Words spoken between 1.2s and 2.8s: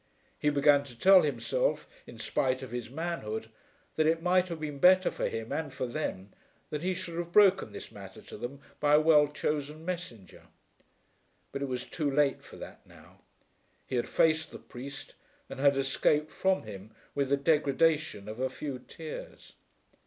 himself, in spite of